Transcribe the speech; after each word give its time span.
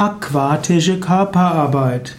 Aquatische 0.00 0.98
Körperarbeit. 0.98 2.16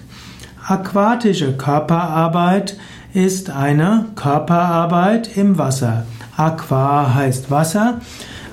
Aquatische 0.67 1.57
Körperarbeit 1.57 2.77
ist 3.15 3.49
eine 3.49 4.05
Körperarbeit 4.13 5.35
im 5.35 5.57
Wasser. 5.57 6.05
Aqua 6.37 7.15
heißt 7.15 7.49
Wasser. 7.49 7.99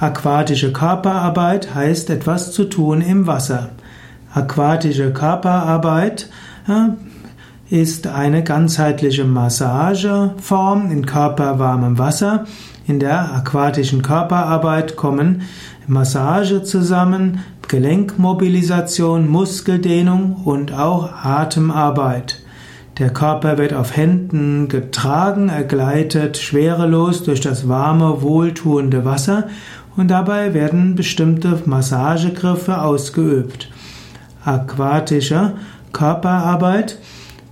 Aquatische 0.00 0.72
Körperarbeit 0.72 1.74
heißt 1.74 2.08
etwas 2.08 2.52
zu 2.52 2.64
tun 2.64 3.02
im 3.02 3.26
Wasser. 3.26 3.68
Aquatische 4.32 5.12
Körperarbeit 5.12 6.30
äh, 6.66 6.88
ist 7.70 8.06
eine 8.06 8.42
ganzheitliche 8.42 9.24
Massageform 9.24 10.90
in 10.90 11.04
körperwarmem 11.04 11.98
Wasser. 11.98 12.46
In 12.86 12.98
der 12.98 13.34
aquatischen 13.34 14.02
Körperarbeit 14.02 14.96
kommen 14.96 15.42
Massage 15.86 16.62
zusammen, 16.62 17.40
Gelenkmobilisation, 17.68 19.28
Muskeldehnung 19.28 20.36
und 20.44 20.72
auch 20.72 21.12
Atemarbeit. 21.22 22.40
Der 22.98 23.10
Körper 23.10 23.58
wird 23.58 23.74
auf 23.74 23.96
Händen 23.96 24.68
getragen, 24.68 25.50
er 25.50 25.64
gleitet 25.64 26.38
schwerelos 26.38 27.22
durch 27.22 27.40
das 27.40 27.68
warme, 27.68 28.22
wohltuende 28.22 29.04
Wasser 29.04 29.48
und 29.96 30.08
dabei 30.08 30.54
werden 30.54 30.94
bestimmte 30.94 31.62
Massagegriffe 31.66 32.80
ausgeübt. 32.80 33.68
Aquatische 34.44 35.52
Körperarbeit 35.92 36.98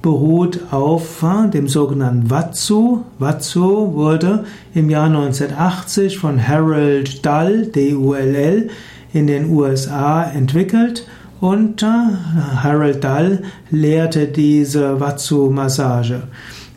beruht 0.07 0.61
auf 0.71 1.25
äh, 1.25 1.51
dem 1.51 1.67
sogenannten 1.67 2.31
Watsu. 2.31 3.01
Watsu 3.19 3.93
wurde 3.95 4.45
im 4.73 4.89
Jahr 4.89 5.07
1980 5.07 6.19
von 6.19 6.47
Harold 6.47 7.27
Dull, 7.27 7.67
D-U-L-L, 7.75 8.71
in 9.13 9.27
den 9.27 9.51
USA 9.51 10.23
entwickelt 10.23 11.09
und 11.41 11.83
äh, 11.83 11.87
Harold 11.87 13.03
Dull 13.03 13.43
lehrte 13.73 14.29
diese 14.29 15.01
Watsu-Massage. 15.01 16.23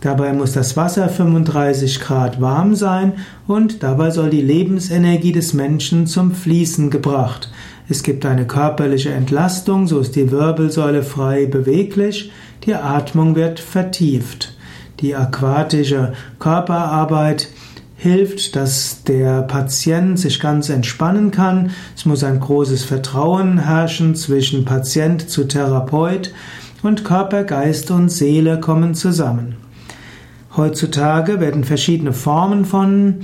Dabei 0.01 0.33
muss 0.33 0.53
das 0.53 0.75
Wasser 0.75 1.07
35 1.07 1.99
Grad 1.99 2.41
warm 2.41 2.73
sein 2.73 3.13
und 3.45 3.83
dabei 3.83 4.09
soll 4.09 4.31
die 4.31 4.41
Lebensenergie 4.41 5.33
des 5.33 5.53
Menschen 5.53 6.07
zum 6.07 6.31
Fließen 6.31 6.89
gebracht. 6.89 7.51
Es 7.91 8.01
gibt 8.01 8.25
eine 8.25 8.47
körperliche 8.47 9.11
Entlastung, 9.11 9.85
so 9.85 9.99
ist 9.99 10.15
die 10.15 10.31
Wirbelsäule 10.31 11.03
frei 11.03 11.45
beweglich, 11.45 12.31
die 12.65 12.75
Atmung 12.75 13.35
wird 13.35 13.59
vertieft. 13.59 14.55
Die 14.99 15.15
aquatische 15.15 16.13
Körperarbeit 16.39 17.47
hilft, 17.95 18.55
dass 18.55 19.03
der 19.03 19.43
Patient 19.43 20.17
sich 20.19 20.39
ganz 20.39 20.69
entspannen 20.69 21.31
kann. 21.31 21.71
Es 21.95 22.05
muss 22.05 22.23
ein 22.23 22.39
großes 22.39 22.83
Vertrauen 22.83 23.59
herrschen 23.59 24.15
zwischen 24.15 24.65
Patient 24.65 25.29
zu 25.29 25.45
Therapeut 25.45 26.33
und 26.81 27.03
Körper, 27.03 27.43
Geist 27.43 27.91
und 27.91 28.09
Seele 28.09 28.59
kommen 28.59 28.95
zusammen. 28.95 29.57
Heutzutage 30.55 31.39
werden 31.39 31.63
verschiedene 31.63 32.13
Formen 32.13 32.65
von 32.65 33.19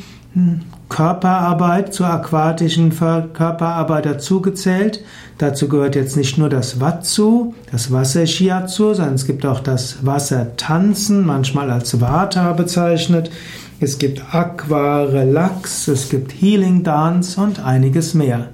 Körperarbeit 0.89 1.93
zur 1.93 2.07
aquatischen 2.07 2.91
Körperarbeit 2.91 4.05
dazugezählt. 4.05 5.03
Dazu 5.37 5.67
gehört 5.67 5.95
jetzt 5.95 6.15
nicht 6.15 6.37
nur 6.37 6.49
das 6.49 6.79
Watsu, 6.79 7.53
das 7.71 7.91
Wasser-Shiatsu, 7.91 8.93
sondern 8.93 9.15
es 9.15 9.25
gibt 9.25 9.45
auch 9.45 9.59
das 9.59 10.05
Wassertanzen, 10.05 11.25
manchmal 11.25 11.71
als 11.71 11.99
Vata 11.99 12.53
bezeichnet. 12.53 13.31
Es 13.79 13.97
gibt 13.97 14.33
Aqua 14.33 15.03
Relax, 15.03 15.87
es 15.87 16.09
gibt 16.09 16.31
Healing 16.31 16.83
Dance 16.83 17.39
und 17.39 17.59
einiges 17.59 18.13
mehr. 18.13 18.47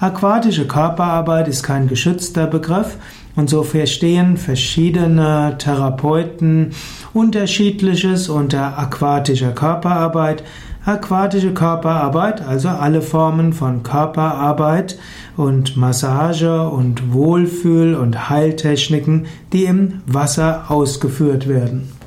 Aquatische 0.00 0.66
Körperarbeit 0.66 1.46
ist 1.46 1.62
kein 1.62 1.86
geschützter 1.86 2.46
Begriff 2.46 2.96
und 3.36 3.50
so 3.50 3.62
verstehen 3.62 4.38
verschiedene 4.38 5.56
Therapeuten 5.58 6.70
unterschiedliches 7.12 8.30
unter 8.30 8.78
aquatischer 8.78 9.52
Körperarbeit. 9.52 10.42
Aquatische 10.86 11.52
Körperarbeit, 11.52 12.40
also 12.40 12.70
alle 12.70 13.02
Formen 13.02 13.52
von 13.52 13.82
Körperarbeit 13.82 14.98
und 15.36 15.76
Massage 15.76 16.66
und 16.66 17.12
Wohlfühl 17.12 17.94
und 17.94 18.30
Heiltechniken, 18.30 19.26
die 19.52 19.64
im 19.64 20.00
Wasser 20.06 20.70
ausgeführt 20.70 21.46
werden. 21.46 21.99